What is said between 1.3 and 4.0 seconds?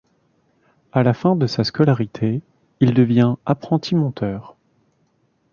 de sa scolarité, il devient apprenti